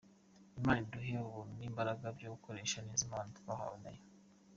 Imana 0.59 0.81
iduhe 0.85 1.13
ubuntu 1.27 1.53
n’imbaraga 1.59 2.05
byo 2.17 2.27
gukoresha 2.33 2.77
neza 2.85 3.01
impano 3.07 3.29
twahawe 3.39 3.77
na 3.83 3.91
yo. 3.95 4.03